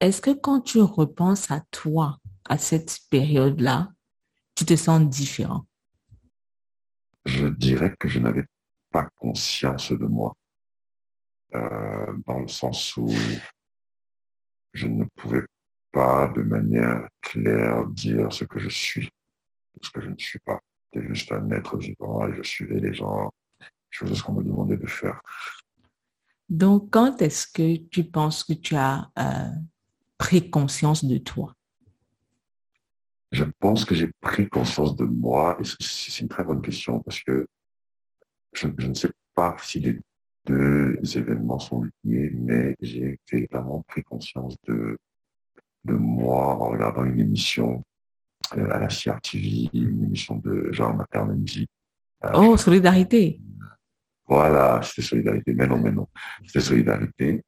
[0.00, 3.92] est-ce que quand tu repenses à toi, à cette période-là,
[4.54, 5.66] tu te sens différent?
[7.26, 8.44] Je dirais que je n'avais
[8.90, 10.34] pas conscience de moi,
[11.54, 13.10] euh, dans le sens où
[14.72, 15.44] je ne pouvais
[15.92, 19.10] pas de manière claire dire ce que je suis,
[19.82, 20.60] ce que je ne suis pas.
[20.92, 23.30] J'étais juste un être vivant et je suivais les gens,
[23.90, 25.20] je faisais ce qu'on me demandait de faire.
[26.48, 29.50] Donc, quand est-ce que tu penses que tu as euh,
[30.20, 31.56] pris conscience de toi
[33.32, 37.20] Je pense que j'ai pris conscience de moi, et c'est une très bonne question parce
[37.22, 37.46] que
[38.52, 39.98] je, ne sais pas si les
[40.44, 44.98] deux événements sont liés, mais j'ai véritablement pris conscience de,
[45.86, 47.82] de moi en regardant une émission
[48.58, 51.66] euh, à la CRTV, une émission de Jean Maternendi.
[52.24, 53.40] Euh, oh, solidarité.
[54.26, 55.54] Voilà, c'était solidarité.
[55.54, 56.08] Mais non, mais non.
[56.44, 57.42] C'était solidarité.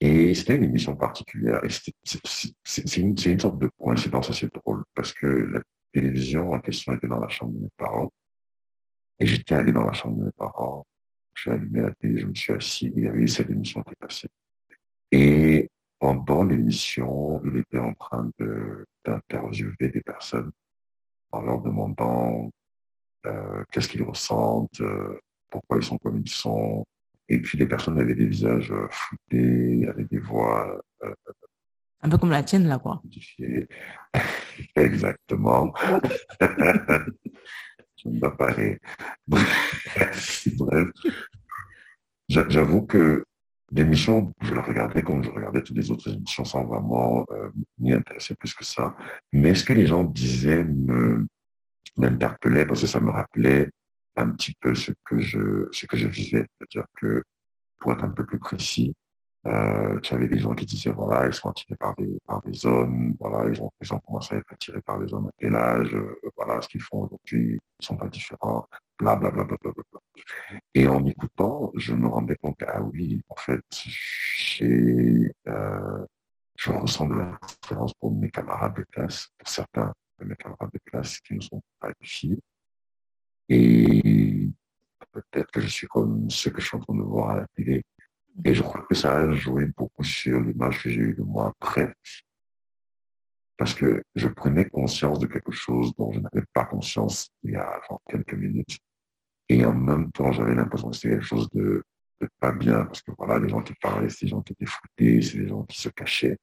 [0.00, 1.60] Et c'était une émission particulière.
[2.04, 5.60] C'est une, sorte de coïncidence assez drôle parce que la
[5.92, 8.12] télévision en question était dans la chambre de mes parents.
[9.18, 10.86] Et j'étais allé dans la chambre de mes parents.
[11.34, 12.92] J'ai allumé la télé, je me suis assis.
[12.94, 14.28] Il y avait cette émission qui passée.
[15.12, 18.30] Et pendant l'émission, il était en train
[19.04, 20.50] d'interviewer des personnes
[21.32, 22.50] en leur demandant
[23.24, 25.18] euh, qu'est-ce qu'ils ressentent, euh,
[25.50, 26.84] pourquoi ils sont comme ils sont,
[27.28, 30.80] et puis les personnes avaient des visages euh, floutés, avaient des voix.
[31.04, 31.14] Euh,
[32.02, 33.02] un peu comme la tienne, là, quoi.
[34.76, 35.74] Exactement.
[37.96, 38.78] Je ne pas aller.
[39.26, 40.46] Bref.
[42.28, 43.24] J'avoue que
[43.72, 47.92] l'émission, je la regardais comme je regardais toutes les autres émissions sans vraiment euh, m'y
[47.92, 48.94] intéresser plus que ça.
[49.32, 51.26] Mais ce que les gens disaient me
[51.96, 53.70] m'interpellait parce que ça me rappelait
[54.16, 56.46] un petit peu ce que je, ce que je vivais.
[56.58, 57.22] C'est-à-dire que,
[57.78, 58.94] pour être un peu plus précis,
[59.46, 62.66] euh, tu avais des gens qui disaient, voilà, ils sont attirés par des, par des
[62.66, 65.54] hommes, voilà, ils ont, ils ont commencé à être attirés par des hommes à quel
[65.54, 68.66] âge, euh, voilà, ce qu'ils font aujourd'hui, ils sont pas différents,
[68.98, 70.00] bla, bla, bla, bla, bla, bla.
[70.74, 73.62] Et en écoutant, je me rendais compte, ah oui, en fait,
[74.62, 76.06] euh,
[76.56, 80.70] je ressens de la différence pour mes camarades de classe, pour certains de mes camarades
[80.72, 82.40] de classe qui ne sont pas filles,
[83.48, 84.50] et
[85.12, 87.46] peut-être que je suis comme ce que je suis en train de voir à la
[87.54, 87.82] télé.
[88.44, 91.54] Et je crois que ça a joué beaucoup sur l'image que j'ai eue de moi
[91.58, 91.94] après.
[93.56, 97.56] Parce que je prenais conscience de quelque chose dont je n'avais pas conscience il y
[97.56, 98.78] a quelques minutes.
[99.48, 101.82] Et en même temps, j'avais l'impression que c'était quelque chose de,
[102.40, 102.84] pas bien.
[102.84, 105.48] Parce que voilà, les gens qui parlaient, c'est des gens qui étaient foutés, c'est des
[105.48, 106.36] gens qui se cachaient.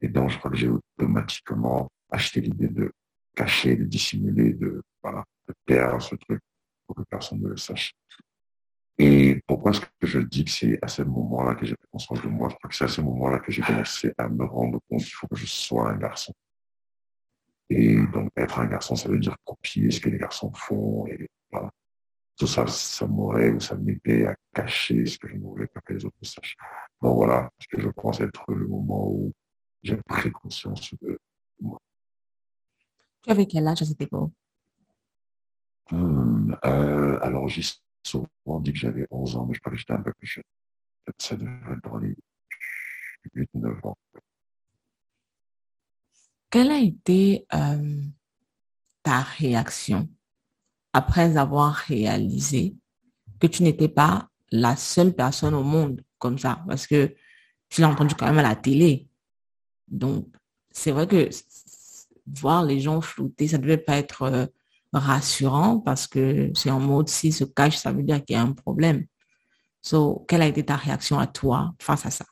[0.00, 2.90] Et donc, je crois que j'ai automatiquement acheté l'idée de
[3.36, 5.24] cacher, de dissimuler, de, voilà,
[5.68, 6.40] de ce truc
[6.86, 7.92] pour que personne ne le sache.
[8.98, 12.20] Et pourquoi est-ce que je dis que c'est à ce moment-là que j'ai pris conscience
[12.20, 12.50] de moi?
[12.50, 15.14] Je crois que c'est à ce moment-là que j'ai commencé à me rendre compte qu'il
[15.14, 16.34] faut que je sois un garçon.
[17.70, 21.06] Et donc, être un garçon, ça veut dire copier ce que les garçons font.
[21.06, 21.70] Et voilà.
[22.36, 25.80] Tout ça, ça m'aurait ou ça m'aidait à cacher ce que je ne voulais pas
[25.80, 26.56] que les autres sachent.
[27.00, 29.32] Bon, voilà, ce que je pense être le moment où
[29.82, 31.18] j'ai pris conscience de
[31.60, 31.78] moi.
[33.22, 34.30] Tu avais quel âge à cette époque?
[35.90, 37.62] Hmm, euh, alors, j'ai
[38.02, 40.44] souvent dit que j'avais 11 ans, mais je crois que j'étais un peu plus jeune.
[41.18, 42.16] Ça devait être dans les
[43.34, 43.98] 8-9 ans.
[46.50, 48.02] Quelle a été euh,
[49.02, 50.08] ta réaction
[50.92, 52.74] après avoir réalisé
[53.38, 56.62] que tu n'étais pas la seule personne au monde comme ça?
[56.66, 57.14] Parce que
[57.68, 59.08] tu l'as entendu quand même à la télé.
[59.88, 60.28] Donc,
[60.70, 61.28] c'est vrai que
[62.26, 64.46] voir les gens flouter, ça devait pas être euh,
[64.92, 68.42] rassurant parce que c'est en mode s'il se cache, ça veut dire qu'il y a
[68.42, 69.04] un problème.
[69.82, 72.24] So, quelle a été ta réaction à toi face à ça?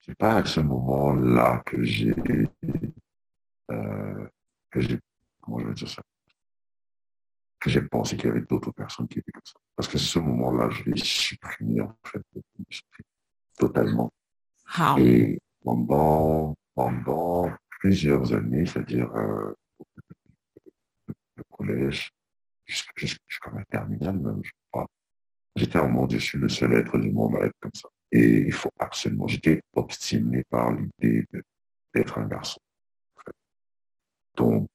[0.00, 2.14] C'est pas à ce moment-là que j'ai,
[3.70, 4.28] euh,
[4.70, 4.98] que j'ai,
[5.40, 6.02] comment je vais dire ça?
[7.60, 9.60] Que j'ai pensé qu'il y avait d'autres personnes qui étaient comme ça.
[9.76, 12.22] Parce que ce moment-là, je l'ai supprimé, en fait,
[13.58, 14.10] totalement.
[14.98, 19.54] Et pendant, pendant plusieurs années, c'est-à-dire, euh,
[21.62, 22.10] collège,
[22.66, 24.86] jusqu'à ma terminale même, je crois.
[25.56, 25.78] J'étais
[26.18, 27.88] suis le seul être du monde à être comme ça.
[28.10, 31.26] Et il faut absolument, j'étais obstiné par l'idée
[31.94, 32.60] d'être un garçon.
[34.34, 34.68] Donc,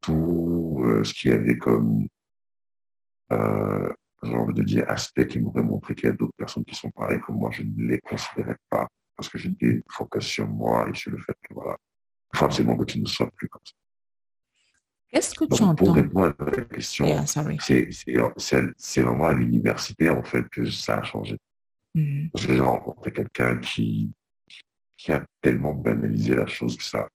[0.00, 2.06] tout euh, ce qui avait comme,
[3.32, 3.92] euh,
[4.22, 6.90] j'ai envie de dire, aspect qui m'aurait montré qu'il y a d'autres personnes qui sont
[6.90, 10.94] pareilles que moi, je ne les considérais pas parce que j'étais focus sur moi et
[10.94, 11.76] sur le fait que voilà,
[12.32, 13.74] absolument que tu ne sois plus comme ça.
[15.10, 17.06] Qu'est-ce que tu entends Pour répondre à la question,
[18.76, 21.36] c'est vraiment à l'université en fait que ça a changé.
[22.32, 24.12] Parce que j'ai rencontré quelqu'un qui,
[24.96, 27.08] qui a tellement banalisé la chose que ça,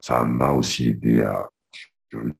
[0.00, 1.48] ça m'a aussi aidé à,
[2.08, 2.34] je veux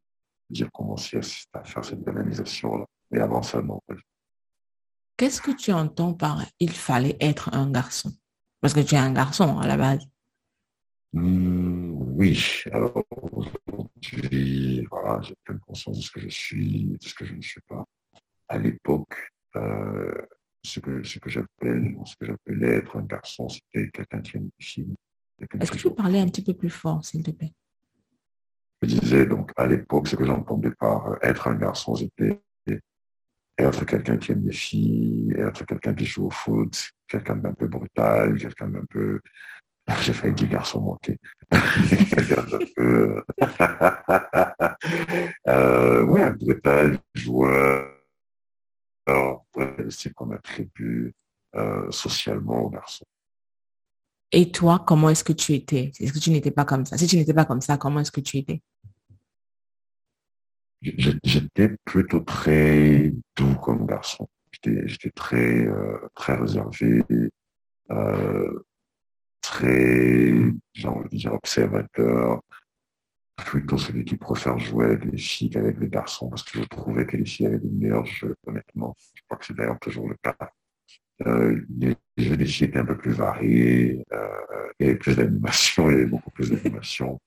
[0.49, 1.21] dire, commencer
[1.53, 2.87] à, faire cette banalisation-là.
[3.11, 3.81] Mais avant ça, non.
[5.17, 8.13] Qu'est-ce que tu entends par il fallait être un garçon
[8.61, 10.07] Parce que tu es un garçon à la base.
[11.13, 11.90] Hmm,
[12.21, 17.25] oui, alors aujourd'hui, voilà, j'ai pleine conscience de ce que je suis, de ce que
[17.25, 17.83] je ne suis pas.
[18.47, 20.13] À l'époque, euh,
[20.63, 24.51] ce que, ce que j'appelle, ce que j'appelais être un garçon, c'était quelqu'un qui aime
[24.61, 24.95] fille.
[25.59, 27.55] Est-ce que tu peux parler un petit peu plus fort, s'il te plaît?
[28.83, 32.43] Je disais donc à l'époque, ce que j'entendais par être un garçon, c'était
[33.57, 37.67] être quelqu'un qui aime les filles, être quelqu'un qui joue au foot, quelqu'un d'un peu
[37.67, 39.21] brutal, quelqu'un d'un peu
[40.03, 41.19] j'ai failli dire garçon manqué.
[45.49, 47.97] euh, ouais, un brutal joueur.
[49.89, 51.13] C'est qu'on attribue
[51.57, 53.07] euh, socialement aux garçons.
[54.33, 55.91] Et toi, comment est-ce que tu étais?
[55.99, 56.97] Est-ce que tu n'étais pas comme ça?
[56.97, 58.63] Si tu n'étais pas comme ça, comment est-ce que tu étais?
[60.83, 64.29] J'étais plutôt très doux comme garçon.
[64.63, 67.03] J'étais très, euh, très réservé.
[67.91, 68.65] Euh,
[69.63, 72.41] de dire, observateur,
[73.37, 77.17] plutôt celui qui préfère jouer avec les filles les garçons, parce que je trouvais que
[77.17, 78.95] les filles avaient des meilleurs jeux, honnêtement.
[79.15, 80.37] Je crois que c'est d'ailleurs toujours le cas.
[81.27, 84.05] Euh, les jeux des filles étaient un peu plus variés,
[84.79, 87.21] il y avait plus d'animation, il y avait beaucoup plus d'animation.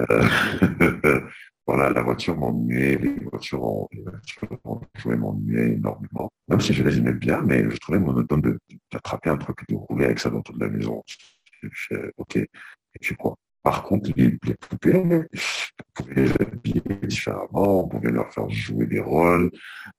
[0.00, 0.28] Euh,
[1.66, 6.30] voilà, la voiture m'ennuyait, les voitures en, les voitures jouaient m'ennuyaient énormément.
[6.48, 8.58] Même si je les aimais bien, mais je trouvais monotone
[8.90, 11.02] d'attraper un truc et de rouler avec ça dans toute la maison
[12.16, 12.38] ok,
[13.00, 13.36] puis quoi.
[13.62, 15.26] Par contre, les, poupées, on
[15.94, 19.50] pouvait les habiller différemment, on pouvait leur faire jouer des rôles,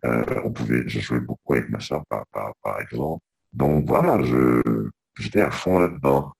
[0.03, 3.23] euh, on pouvait, je jouais beaucoup avec ma soeur par, par, exemple.
[3.53, 6.33] Donc voilà, je, j'étais à fond là-dedans.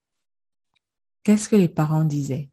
[1.24, 2.50] Qu'est-ce que les parents disaient?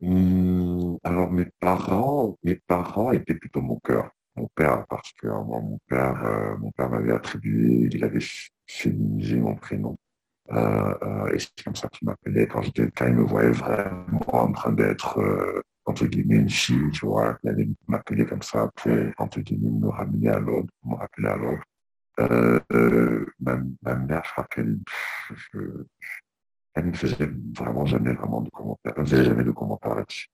[0.00, 4.10] Hmm, Alors mes parents, mes parents étaient plutôt mon cœur.
[4.36, 8.24] Mon père particulièrement, mon père, euh, mon père m'avait attribué, il avait
[8.66, 9.98] féminisé mon prénom.
[10.50, 14.72] Euh, euh, et c'est comme ça qu'il m'appelait quand il me voyait vraiment en train
[14.72, 17.38] d'être, euh, entre guillemets, une fille, tu vois.
[17.42, 21.36] Il allait m'appeler comme ça pour, entre guillemets, me ramener à l'ordre, me rappeler à
[21.36, 21.62] l'ordre.
[23.40, 24.78] Ma, ma, mère, je crois qu'elle,
[26.74, 28.94] elle ne faisait vraiment jamais vraiment de commentaires.
[28.96, 30.28] Elle ne faisait jamais de commentaires là-dessus.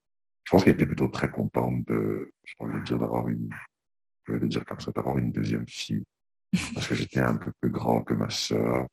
[0.45, 3.49] Je pense qu'elle était plutôt très contente de, je envie dire, d'avoir une,
[4.27, 4.63] je le dire
[4.95, 6.03] d'avoir une deuxième fille.
[6.73, 8.87] Parce que j'étais un peu plus grand que ma sœur.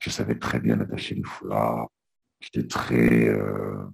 [0.00, 1.88] Je savais très bien attacher les foulards.
[2.40, 3.84] J'étais très, euh,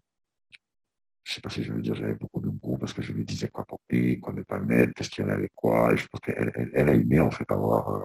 [1.24, 3.24] je sais pas si je veux dire, j'avais beaucoup de goût parce que je lui
[3.24, 5.92] disais quoi porter, quoi ne pas mettre, qu'est-ce qu'il y en avait quoi.
[5.92, 8.04] Et je pense qu'elle elle, a aimé en fait avoir euh,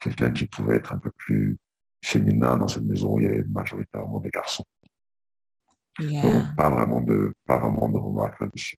[0.00, 1.56] quelqu'un qui pouvait être un peu plus
[2.04, 4.66] féminin dans cette maison où il y avait majoritairement des garçons.
[5.98, 8.76] Donc, pas vraiment de, pas vraiment de remarques là-dessus.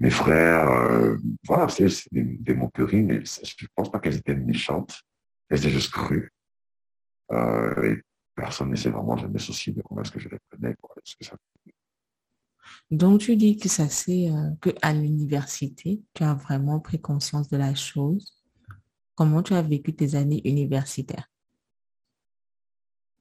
[0.00, 5.02] Mes frères, euh, voilà, c'est des, des moqueries, mais je pense pas qu'elles étaient méchantes.
[5.50, 6.32] Elles étaient juste crues.
[7.32, 8.02] Euh, et
[8.34, 10.74] personne ne s'est vraiment jamais soucié de comment est-ce que je les prenais.
[10.80, 11.36] Quoi, que ça...
[12.90, 17.56] Donc, tu dis que ça c'est euh, qu'à l'université, tu as vraiment pris conscience de
[17.56, 18.42] la chose.
[19.14, 21.30] Comment tu as vécu tes années universitaires?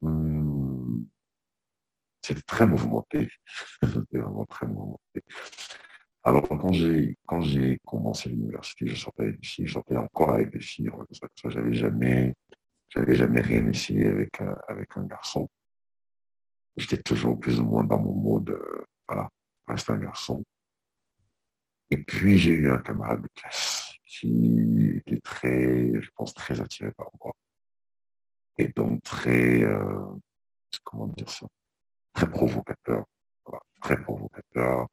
[0.01, 1.05] Hum,
[2.21, 3.29] C'était très mouvementé.
[3.83, 5.23] C'était vraiment très mouvementé.
[6.25, 10.31] Alors, quand j'ai, quand j'ai commencé l'université, je sortais avec des filles, je sortais encore
[10.31, 12.33] avec des filles, ça, ça j'avais jamais
[12.93, 15.49] j'avais jamais rien essayé avec un, avec un garçon.
[16.77, 19.29] J'étais toujours plus ou moins dans mon mode, euh, voilà,
[19.67, 20.43] reste un garçon.
[21.89, 26.91] Et puis, j'ai eu un camarade de classe qui était très, je pense, très attiré
[26.91, 27.33] par moi.
[28.57, 30.05] Et donc, très, euh,
[30.83, 31.47] comment dire ça,
[32.13, 33.05] très provocateur.
[33.45, 34.87] Voilà, très provocateur.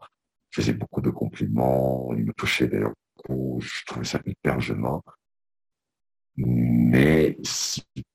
[0.52, 2.12] Il faisait beaucoup de compliments.
[2.14, 3.60] Il me touchait d'ailleurs beaucoup.
[3.60, 5.02] Je trouvais ça hyper gênant
[6.36, 7.36] mais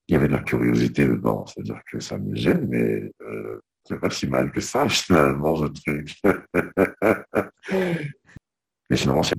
[0.08, 4.10] y avait de la curiosité dedans, c'est-à-dire que ça me gêne, mais euh, c'est pas
[4.10, 6.16] si mal que ça, finalement, je truc.
[8.90, 9.36] mais finalement, c'est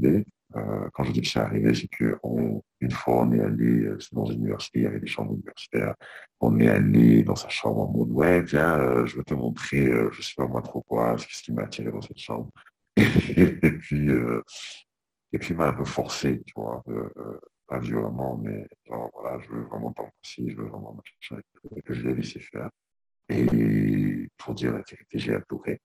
[0.54, 4.26] euh, quand je dis que c'est arrivé, c'est qu'une fois, on est allé euh, dans
[4.26, 5.94] une université, il y avait des chambres universitaires,
[6.40, 9.86] on est allé dans sa chambre en mode, ouais, viens, euh, je vais te montrer,
[9.86, 12.48] euh, je sais pas moi trop quoi, ce qui m'a attiré dans cette chambre.
[12.96, 14.08] et puis,
[15.32, 16.82] et puis, il m'a un peu forcé, tu vois,
[17.66, 21.40] pas violemment, mais genre, voilà, je veux vraiment t'embrasser, je veux vraiment machin,
[21.84, 22.70] que je l'ai laissé faire.
[23.28, 25.80] Et pour dire la vérité, j'ai adoré.